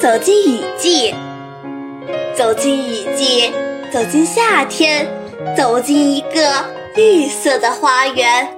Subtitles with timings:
[0.00, 1.14] 走进雨季，
[2.34, 3.52] 走进雨季，
[3.92, 5.06] 走进夏天，
[5.54, 6.64] 走进一个
[6.96, 8.48] 绿色的花园，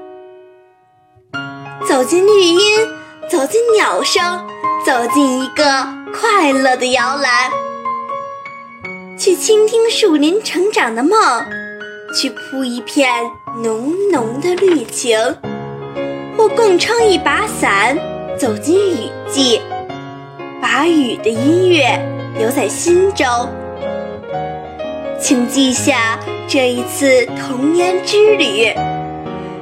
[1.84, 2.61] 走进绿荫，
[3.28, 4.47] 走进鸟声，
[4.86, 5.64] 走进一个
[6.14, 7.50] 快乐的摇篮，
[9.19, 11.44] 去倾听树林成长的梦，
[12.14, 13.28] 去铺一片
[13.64, 15.19] 浓浓的绿情，
[16.38, 17.98] 或共撑一把伞，
[18.38, 19.61] 走进雨季。
[20.83, 21.97] 把雨的音乐
[22.36, 23.25] 留在心中，
[25.16, 28.66] 请记下这一次童年之旅，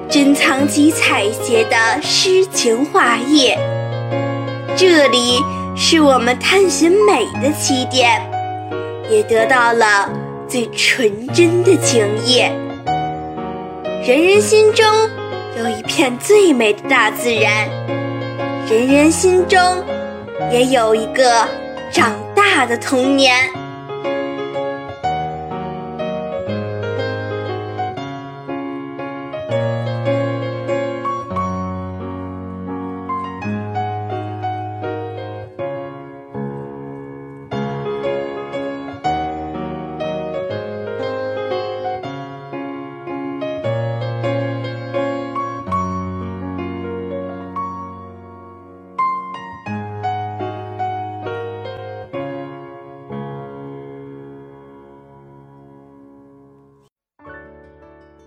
[0.08, 3.52] 珍藏起采撷的诗情画意。
[4.74, 5.38] 这里
[5.76, 8.18] 是我们探寻美的起点，
[9.10, 10.10] 也得到了
[10.48, 12.38] 最纯真的情谊。
[14.06, 14.86] 人人心中
[15.58, 17.68] 有一片最美的大自然，
[18.70, 19.60] 人人心中。
[20.50, 21.46] 也有一个
[21.90, 23.59] 长大的童年。